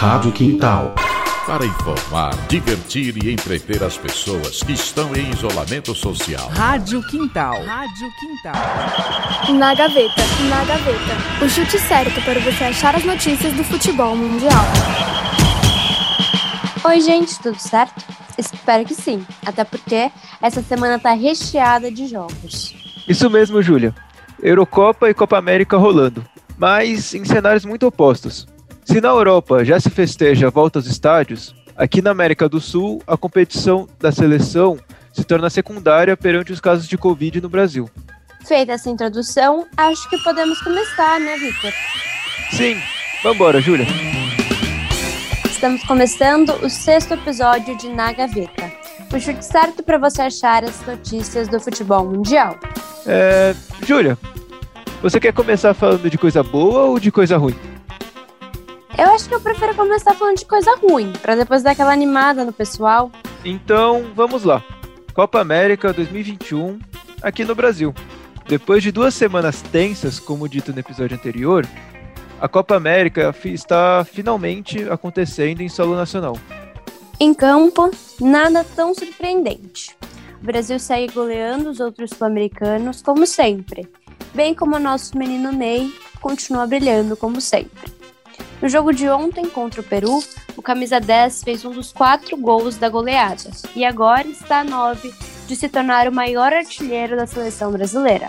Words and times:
Rádio 0.00 0.32
Quintal. 0.32 0.94
Para 1.46 1.66
informar, 1.66 2.30
divertir 2.48 3.22
e 3.22 3.30
entreter 3.30 3.82
as 3.82 3.98
pessoas 3.98 4.62
que 4.62 4.72
estão 4.72 5.14
em 5.14 5.28
isolamento 5.28 5.94
social. 5.94 6.48
Rádio 6.48 7.02
Quintal. 7.02 7.62
Rádio 7.62 8.08
Quintal. 8.18 8.54
Na 9.58 9.74
gaveta, 9.74 10.22
na 10.48 10.64
gaveta. 10.64 11.44
O 11.44 11.48
chute 11.50 11.78
certo 11.80 12.18
para 12.24 12.40
você 12.40 12.64
achar 12.64 12.94
as 12.94 13.04
notícias 13.04 13.52
do 13.52 13.62
futebol 13.62 14.16
mundial. 14.16 14.64
Oi, 16.82 17.00
gente, 17.02 17.38
tudo 17.38 17.58
certo? 17.58 18.02
Espero 18.38 18.86
que 18.86 18.94
sim, 18.94 19.22
até 19.44 19.64
porque 19.64 20.10
essa 20.40 20.62
semana 20.62 20.98
tá 20.98 21.12
recheada 21.12 21.92
de 21.92 22.06
jogos. 22.06 22.74
Isso 23.06 23.28
mesmo, 23.28 23.60
Júlia. 23.60 23.94
Eurocopa 24.42 25.10
e 25.10 25.14
Copa 25.14 25.36
América 25.36 25.76
rolando, 25.76 26.24
mas 26.56 27.12
em 27.12 27.22
cenários 27.26 27.66
muito 27.66 27.86
opostos. 27.86 28.48
Se 28.90 29.00
na 29.00 29.10
Europa 29.10 29.64
já 29.64 29.78
se 29.78 29.88
festeja 29.88 30.48
a 30.48 30.50
volta 30.50 30.80
aos 30.80 30.86
estádios, 30.86 31.54
aqui 31.76 32.02
na 32.02 32.10
América 32.10 32.48
do 32.48 32.60
Sul 32.60 33.00
a 33.06 33.16
competição 33.16 33.88
da 34.00 34.10
seleção 34.10 34.76
se 35.12 35.22
torna 35.22 35.48
secundária 35.48 36.16
perante 36.16 36.52
os 36.52 36.58
casos 36.58 36.88
de 36.88 36.98
Covid 36.98 37.40
no 37.40 37.48
Brasil. 37.48 37.88
Feita 38.44 38.72
essa 38.72 38.90
introdução, 38.90 39.64
acho 39.76 40.10
que 40.10 40.18
podemos 40.24 40.60
começar, 40.60 41.20
né, 41.20 41.36
Victor? 41.36 41.72
Sim, 42.50 42.78
vambora, 43.22 43.60
Júlia. 43.60 43.86
Estamos 45.48 45.84
começando 45.84 46.50
o 46.54 46.68
sexto 46.68 47.14
episódio 47.14 47.78
de 47.78 47.88
Na 47.90 48.12
Gaveta. 48.12 48.72
O 49.14 49.20
chute 49.20 49.44
certo 49.44 49.84
para 49.84 49.98
você 49.98 50.22
achar 50.22 50.64
as 50.64 50.84
notícias 50.84 51.46
do 51.46 51.60
futebol 51.60 52.04
mundial. 52.04 52.58
É. 53.06 53.54
Júlia, 53.86 54.18
você 55.00 55.20
quer 55.20 55.32
começar 55.32 55.74
falando 55.74 56.10
de 56.10 56.18
coisa 56.18 56.42
boa 56.42 56.86
ou 56.86 56.98
de 56.98 57.12
coisa 57.12 57.36
ruim? 57.36 57.69
Eu 59.00 59.12
acho 59.12 59.30
que 59.30 59.34
eu 59.34 59.40
prefiro 59.40 59.74
começar 59.74 60.12
falando 60.12 60.36
de 60.36 60.44
coisa 60.44 60.76
ruim, 60.76 61.10
para 61.22 61.34
depois 61.34 61.62
dar 61.62 61.70
aquela 61.70 61.90
animada 61.90 62.44
no 62.44 62.52
pessoal. 62.52 63.10
Então, 63.42 64.12
vamos 64.14 64.44
lá. 64.44 64.62
Copa 65.14 65.40
América 65.40 65.90
2021, 65.90 66.78
aqui 67.22 67.42
no 67.42 67.54
Brasil. 67.54 67.94
Depois 68.46 68.82
de 68.82 68.92
duas 68.92 69.14
semanas 69.14 69.62
tensas, 69.62 70.20
como 70.20 70.46
dito 70.46 70.70
no 70.70 70.80
episódio 70.80 71.16
anterior, 71.16 71.66
a 72.38 72.46
Copa 72.46 72.76
América 72.76 73.34
está 73.42 74.04
finalmente 74.04 74.86
acontecendo 74.90 75.62
em 75.62 75.68
solo 75.70 75.96
nacional. 75.96 76.36
Em 77.18 77.32
campo, 77.32 77.90
nada 78.20 78.62
tão 78.76 78.94
surpreendente. 78.94 79.96
O 80.42 80.44
Brasil 80.44 80.78
segue 80.78 81.10
goleando 81.10 81.70
os 81.70 81.80
outros 81.80 82.10
sul-americanos 82.10 83.00
como 83.00 83.26
sempre, 83.26 83.88
bem 84.34 84.54
como 84.54 84.76
o 84.76 84.78
nosso 84.78 85.16
menino 85.16 85.50
Ney 85.52 85.90
continua 86.20 86.66
brilhando 86.66 87.16
como 87.16 87.40
sempre. 87.40 87.99
No 88.62 88.68
jogo 88.68 88.92
de 88.92 89.08
ontem 89.08 89.48
contra 89.48 89.80
o 89.80 89.84
Peru, 89.84 90.22
o 90.54 90.60
camisa 90.60 91.00
10 91.00 91.42
fez 91.42 91.64
um 91.64 91.70
dos 91.70 91.92
quatro 91.92 92.36
gols 92.36 92.76
da 92.76 92.90
goleada 92.90 93.50
e 93.74 93.86
agora 93.86 94.28
está 94.28 94.60
a 94.60 94.64
nove 94.64 95.14
de 95.46 95.56
se 95.56 95.66
tornar 95.66 96.06
o 96.06 96.12
maior 96.12 96.52
artilheiro 96.52 97.16
da 97.16 97.26
seleção 97.26 97.72
brasileira. 97.72 98.28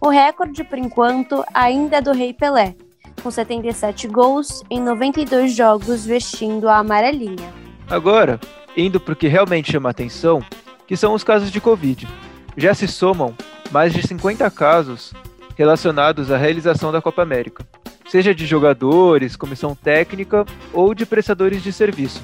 O 0.00 0.08
recorde, 0.08 0.64
por 0.64 0.78
enquanto, 0.78 1.44
ainda 1.52 1.98
é 1.98 2.00
do 2.00 2.12
Rei 2.12 2.32
Pelé, 2.32 2.74
com 3.22 3.30
77 3.30 4.08
gols 4.08 4.62
em 4.70 4.80
92 4.80 5.54
jogos 5.54 6.06
vestindo 6.06 6.70
a 6.70 6.78
amarelinha. 6.78 7.52
Agora, 7.86 8.40
indo 8.74 8.98
para 8.98 9.12
o 9.12 9.16
que 9.16 9.28
realmente 9.28 9.72
chama 9.72 9.90
atenção, 9.90 10.42
que 10.86 10.96
são 10.96 11.12
os 11.12 11.22
casos 11.22 11.50
de 11.50 11.60
Covid. 11.60 12.08
Já 12.56 12.72
se 12.72 12.88
somam 12.88 13.34
mais 13.70 13.92
de 13.92 14.06
50 14.06 14.50
casos 14.50 15.12
relacionados 15.54 16.32
à 16.32 16.38
realização 16.38 16.90
da 16.90 17.02
Copa 17.02 17.20
América 17.20 17.66
seja 18.08 18.34
de 18.34 18.46
jogadores, 18.46 19.36
comissão 19.36 19.74
técnica 19.74 20.44
ou 20.72 20.94
de 20.94 21.04
prestadores 21.04 21.62
de 21.62 21.72
serviço. 21.72 22.22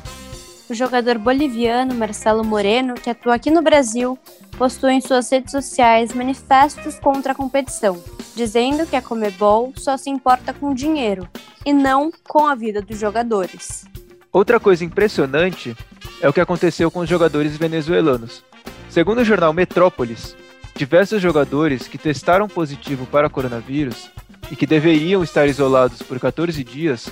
O 0.68 0.74
jogador 0.74 1.18
boliviano 1.18 1.94
Marcelo 1.94 2.44
Moreno, 2.44 2.94
que 2.94 3.10
atua 3.10 3.34
aqui 3.34 3.50
no 3.50 3.60
Brasil, 3.60 4.18
postou 4.56 4.88
em 4.88 5.00
suas 5.00 5.30
redes 5.30 5.50
sociais 5.50 6.14
manifestos 6.14 6.98
contra 6.98 7.32
a 7.32 7.34
competição, 7.34 8.02
dizendo 8.34 8.86
que 8.86 8.96
a 8.96 9.02
Comebol 9.02 9.72
só 9.76 9.96
se 9.96 10.08
importa 10.08 10.54
com 10.54 10.72
dinheiro 10.72 11.28
e 11.66 11.72
não 11.72 12.10
com 12.26 12.46
a 12.46 12.54
vida 12.54 12.80
dos 12.80 12.98
jogadores. 12.98 13.84
Outra 14.32 14.58
coisa 14.58 14.84
impressionante 14.84 15.76
é 16.22 16.28
o 16.28 16.32
que 16.32 16.40
aconteceu 16.40 16.90
com 16.90 17.00
os 17.00 17.08
jogadores 17.08 17.56
venezuelanos. 17.56 18.42
Segundo 18.88 19.18
o 19.18 19.24
jornal 19.24 19.52
Metrópolis, 19.52 20.34
diversos 20.74 21.20
jogadores 21.20 21.86
que 21.86 21.98
testaram 21.98 22.48
positivo 22.48 23.04
para 23.06 23.28
coronavírus 23.28 24.10
e 24.52 24.56
que 24.56 24.66
deveriam 24.66 25.24
estar 25.24 25.46
isolados 25.46 26.02
por 26.02 26.20
14 26.20 26.62
dias 26.62 27.08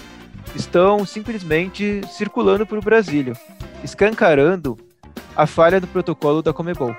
estão 0.54 1.06
simplesmente 1.06 2.02
circulando 2.12 2.66
por 2.66 2.84
Brasília, 2.84 3.32
escancarando 3.82 4.76
a 5.34 5.46
falha 5.46 5.80
do 5.80 5.86
protocolo 5.86 6.42
da 6.42 6.52
Comebol. 6.52 6.94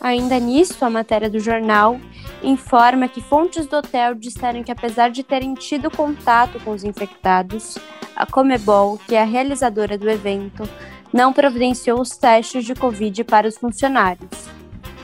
Ainda 0.00 0.36
nisso, 0.40 0.84
a 0.84 0.90
matéria 0.90 1.30
do 1.30 1.38
jornal 1.38 2.00
informa 2.42 3.06
que 3.06 3.20
fontes 3.20 3.66
do 3.66 3.76
hotel 3.76 4.16
disseram 4.16 4.64
que, 4.64 4.72
apesar 4.72 5.10
de 5.10 5.22
terem 5.22 5.54
tido 5.54 5.90
contato 5.90 6.58
com 6.64 6.72
os 6.72 6.82
infectados, 6.82 7.78
a 8.16 8.26
Comebol, 8.26 8.98
que 9.06 9.14
é 9.14 9.22
a 9.22 9.24
realizadora 9.24 9.96
do 9.96 10.10
evento, 10.10 10.68
não 11.12 11.32
providenciou 11.32 12.00
os 12.00 12.16
testes 12.16 12.64
de 12.64 12.74
Covid 12.74 13.22
para 13.22 13.46
os 13.46 13.56
funcionários. 13.56 14.47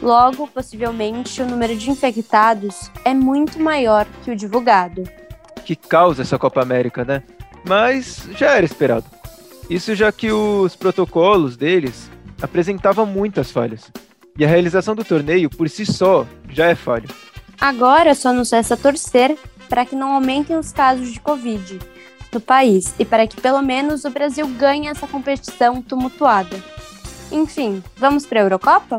Logo, 0.05 0.47
possivelmente, 0.49 1.41
o 1.41 1.47
número 1.47 1.75
de 1.75 1.91
infectados 1.91 2.91
é 3.07 3.15
muito 3.15 3.59
maior 3.59 4.07
que 4.23 4.31
o 4.31 4.37
divulgado. 4.37 5.03
Que 5.65 5.75
causa 5.75 6.21
essa 6.21 6.39
Copa 6.39 6.61
América, 6.61 7.07
né? 7.07 7.23
Mas 7.67 8.29
já 8.37 8.51
era 8.51 8.67
esperado. 8.67 9.07
Isso 9.71 9.95
já 9.95 10.13
que 10.13 10.31
os 10.31 10.77
protocolos 10.77 11.57
deles 11.57 12.11
apresentavam 12.43 13.07
muitas 13.07 13.51
falhas. 13.51 13.91
E 14.39 14.45
a 14.45 14.49
realização 14.49 14.95
do 14.95 15.03
torneio, 15.03 15.49
por 15.49 15.71
si 15.71 15.87
só, 15.87 16.27
já 16.51 16.67
é 16.67 16.75
falha. 16.75 17.09
Agora 17.59 18.15
só 18.15 18.31
nos 18.31 18.51
resta 18.51 18.77
torcer 18.77 19.39
para 19.71 19.87
que 19.87 19.97
não 19.97 20.13
aumentem 20.13 20.59
os 20.59 20.71
casos 20.71 21.11
de 21.15 21.19
Covid 21.19 21.79
no 22.31 22.41
país 22.43 22.95
e 22.99 23.07
para 23.07 23.27
que 23.27 23.41
pelo 23.41 23.63
menos 23.63 24.05
o 24.05 24.11
Brasil 24.11 24.47
ganhe 24.49 24.87
essa 24.87 25.07
competição 25.07 25.81
tumultuada. 25.81 26.63
Enfim, 27.33 27.83
vamos 27.97 28.27
para 28.27 28.41
a 28.41 28.43
Eurocopa? 28.43 28.99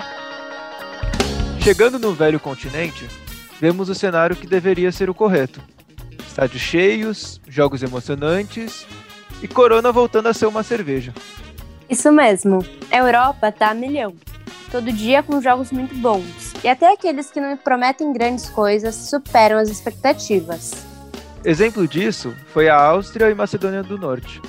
Chegando 1.65 1.97
no 1.97 2.13
velho 2.13 2.39
continente, 2.39 3.09
vemos 3.59 3.89
o 3.89 3.95
cenário 3.95 4.35
que 4.35 4.45
deveria 4.45 4.91
ser 4.91 5.09
o 5.09 5.15
correto: 5.15 5.59
estádios 6.27 6.61
cheios, 6.61 7.41
jogos 7.47 7.81
emocionantes 7.81 8.85
e 9.41 9.47
Corona 9.47 9.91
voltando 9.91 10.27
a 10.27 10.33
ser 10.35 10.45
uma 10.45 10.61
cerveja. 10.61 11.11
Isso 11.89 12.11
mesmo, 12.11 12.63
a 12.91 12.97
Europa 12.97 13.51
tá 13.51 13.71
a 13.71 13.73
milhão. 13.73 14.13
Todo 14.69 14.91
dia 14.91 15.23
com 15.23 15.41
jogos 15.41 15.71
muito 15.71 15.95
bons. 15.95 16.53
E 16.63 16.67
até 16.67 16.93
aqueles 16.93 17.31
que 17.31 17.41
não 17.41 17.57
prometem 17.57 18.13
grandes 18.13 18.47
coisas 18.47 18.93
superam 18.93 19.57
as 19.57 19.67
expectativas. 19.67 20.85
Exemplo 21.43 21.87
disso 21.87 22.35
foi 22.53 22.69
a 22.69 22.79
Áustria 22.79 23.31
e 23.31 23.33
Macedônia 23.33 23.81
do 23.81 23.97
Norte, 23.97 24.39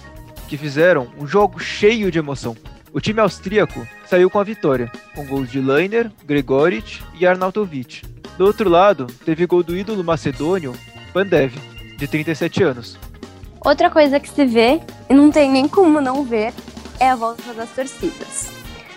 que 0.47 0.59
fizeram 0.59 1.09
um 1.19 1.27
jogo 1.27 1.59
cheio 1.59 2.11
de 2.11 2.19
emoção. 2.19 2.55
O 2.93 3.01
time 3.01 3.21
austríaco 3.21 3.89
saiu 4.07 4.31
com 4.31 4.39
a 4.39 4.45
vitória, 4.45 4.91
com 5.15 5.25
gols 5.27 5.51
de 5.51 5.61
Leiner, 5.61 6.11
Gregoric 6.25 7.03
e 7.19 7.27
Arnautovic. 7.27 8.03
Do 8.39 8.45
outro 8.45 8.69
lado, 8.69 9.07
teve 9.25 9.47
gol 9.47 9.63
do 9.63 9.77
ídolo 9.77 10.05
macedônio 10.05 10.75
Pandev, 11.13 11.55
de 11.97 12.07
37 12.07 12.63
anos. 12.63 12.99
Outra 13.65 13.91
coisa 13.91 14.21
que 14.21 14.29
se 14.29 14.45
vê, 14.45 14.81
e 15.09 15.15
não 15.15 15.31
tem 15.31 15.51
nem 15.51 15.67
como 15.67 16.01
não 16.01 16.23
ver, 16.23 16.53
é 17.01 17.09
a 17.09 17.17
volta 17.17 17.53
das 17.55 17.71
torcidas. 17.71 18.51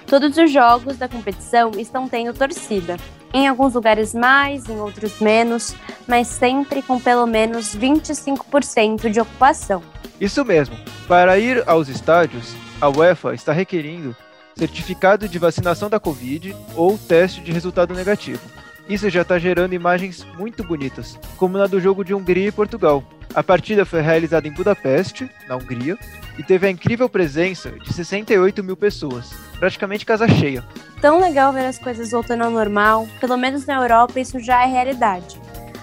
Todos 0.05 0.37
os 0.37 0.51
jogos 0.51 0.97
da 0.97 1.07
competição 1.07 1.71
estão 1.77 2.07
tendo 2.07 2.33
torcida. 2.33 2.97
Em 3.33 3.47
alguns 3.47 3.75
lugares 3.75 4.13
mais, 4.13 4.67
em 4.67 4.79
outros 4.79 5.19
menos, 5.19 5.75
mas 6.07 6.27
sempre 6.27 6.81
com 6.81 6.99
pelo 6.99 7.25
menos 7.25 7.75
25% 7.75 9.09
de 9.09 9.19
ocupação. 9.19 9.81
Isso 10.19 10.43
mesmo. 10.43 10.75
Para 11.07 11.37
ir 11.37 11.63
aos 11.67 11.87
estádios, 11.87 12.55
a 12.81 12.89
UEFA 12.89 13.33
está 13.33 13.53
requerindo 13.53 14.15
certificado 14.59 15.29
de 15.29 15.39
vacinação 15.39 15.89
da 15.89 16.01
Covid 16.01 16.53
ou 16.75 16.97
teste 16.97 17.39
de 17.39 17.49
resultado 17.49 17.93
negativo. 17.93 18.41
Isso 18.89 19.09
já 19.09 19.21
está 19.21 19.39
gerando 19.39 19.73
imagens 19.73 20.25
muito 20.37 20.65
bonitas, 20.65 21.17
como 21.37 21.57
na 21.57 21.65
do 21.65 21.79
jogo 21.79 22.03
de 22.03 22.13
Hungria 22.13 22.49
e 22.49 22.51
Portugal. 22.51 23.01
A 23.33 23.41
partida 23.41 23.85
foi 23.85 24.01
realizada 24.01 24.47
em 24.47 24.51
Budapeste, 24.51 25.29
na 25.47 25.55
Hungria, 25.55 25.97
e 26.37 26.43
teve 26.43 26.67
a 26.67 26.69
incrível 26.69 27.07
presença 27.07 27.71
de 27.71 27.93
68 27.93 28.61
mil 28.61 28.75
pessoas, 28.75 29.31
praticamente 29.59 30.05
casa 30.05 30.27
cheia. 30.27 30.63
Tão 30.99 31.21
legal 31.21 31.53
ver 31.53 31.65
as 31.65 31.77
coisas 31.77 32.11
voltando 32.11 32.43
ao 32.43 32.51
normal, 32.51 33.07
pelo 33.21 33.37
menos 33.37 33.65
na 33.65 33.75
Europa 33.75 34.19
isso 34.19 34.39
já 34.41 34.63
é 34.63 34.65
realidade. 34.65 35.39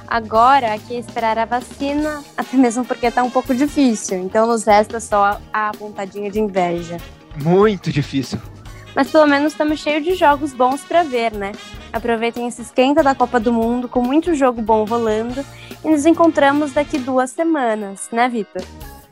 Agora, 0.06 0.74
aqui 0.74 0.96
é 0.96 0.98
esperar 0.98 1.38
a 1.38 1.46
vacina, 1.46 2.22
até 2.36 2.56
mesmo 2.58 2.84
porque 2.84 3.10
tá 3.10 3.22
um 3.22 3.30
pouco 3.30 3.54
difícil. 3.54 4.18
Então 4.18 4.46
nos 4.46 4.64
resta 4.64 5.00
só 5.00 5.40
a 5.52 5.72
pontadinha 5.78 6.30
de 6.30 6.40
inveja. 6.40 6.98
Muito 7.42 7.90
difícil. 7.90 8.38
Mas 8.96 9.10
pelo 9.10 9.26
menos 9.26 9.52
estamos 9.52 9.78
cheios 9.78 10.02
de 10.02 10.14
jogos 10.14 10.54
bons 10.54 10.82
para 10.82 11.02
ver, 11.02 11.30
né? 11.32 11.52
Aproveitem 11.92 12.48
esse 12.48 12.62
esquenta 12.62 13.02
da 13.02 13.14
Copa 13.14 13.38
do 13.38 13.52
Mundo 13.52 13.88
com 13.88 14.02
muito 14.02 14.34
jogo 14.34 14.62
bom 14.62 14.84
rolando 14.84 15.44
e 15.84 15.90
nos 15.90 16.06
encontramos 16.06 16.72
daqui 16.72 16.98
duas 16.98 17.30
semanas, 17.30 18.08
né, 18.10 18.26
Vitor? 18.26 18.62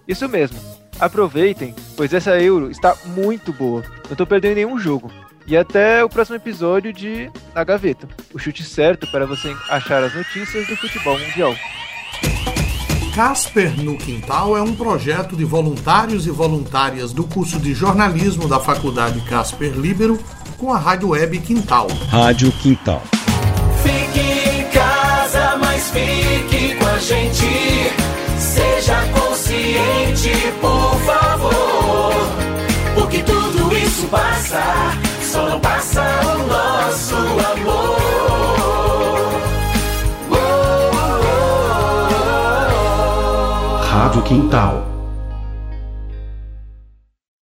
Isso 0.08 0.26
mesmo. 0.26 0.58
Aproveitem, 0.98 1.74
pois 1.98 2.14
essa 2.14 2.40
Euro 2.40 2.70
está 2.70 2.96
muito 3.04 3.52
boa. 3.52 3.82
Não 4.08 4.16
tô 4.16 4.26
perdendo 4.26 4.54
nenhum 4.54 4.78
jogo. 4.78 5.12
E 5.46 5.54
até 5.54 6.02
o 6.02 6.08
próximo 6.08 6.36
episódio 6.36 6.90
de 6.90 7.30
Na 7.54 7.62
Gaveta, 7.62 8.08
o 8.32 8.38
chute 8.38 8.64
certo 8.64 9.06
para 9.10 9.26
você 9.26 9.54
achar 9.68 10.02
as 10.02 10.14
notícias 10.14 10.66
do 10.66 10.76
futebol 10.76 11.18
mundial. 11.18 11.54
Casper 13.14 13.80
no 13.80 13.96
Quintal 13.96 14.56
é 14.56 14.60
um 14.60 14.74
projeto 14.74 15.36
de 15.36 15.44
voluntários 15.44 16.26
e 16.26 16.30
voluntárias 16.30 17.12
do 17.12 17.22
curso 17.22 17.60
de 17.60 17.72
jornalismo 17.72 18.48
da 18.48 18.58
Faculdade 18.58 19.20
Casper 19.20 19.70
Libero 19.70 20.18
com 20.58 20.72
a 20.72 20.78
Rádio 20.78 21.10
Web 21.10 21.38
Quintal. 21.38 21.86
Rádio 22.08 22.50
Quintal. 22.60 23.00
Fique 23.84 24.18
em 24.18 24.64
casa, 24.64 25.56
mas 25.60 25.90
fique 25.90 26.74
com 26.74 26.86
a 26.86 26.98
gente. 26.98 27.92
Seja 28.36 29.00
consciente, 29.12 30.32
por 30.60 30.98
favor. 31.06 32.14
Porque 32.96 33.22
tudo 33.22 33.76
isso 33.76 34.08
passa, 34.08 34.60
só 35.22 35.50
não 35.50 35.60
passa 35.60 36.23
Rádio 43.94 44.22
Quintal 44.22 44.93